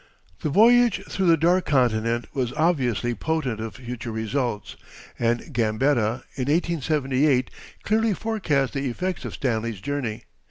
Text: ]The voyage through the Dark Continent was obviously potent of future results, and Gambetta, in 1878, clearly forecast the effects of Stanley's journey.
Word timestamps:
]The 0.41 0.49
voyage 0.49 1.03
through 1.07 1.27
the 1.27 1.37
Dark 1.37 1.67
Continent 1.67 2.25
was 2.33 2.51
obviously 2.53 3.13
potent 3.13 3.59
of 3.59 3.75
future 3.75 4.11
results, 4.11 4.75
and 5.19 5.53
Gambetta, 5.53 6.23
in 6.33 6.45
1878, 6.45 7.51
clearly 7.83 8.15
forecast 8.15 8.73
the 8.73 8.89
effects 8.89 9.25
of 9.25 9.35
Stanley's 9.35 9.79
journey. 9.79 10.23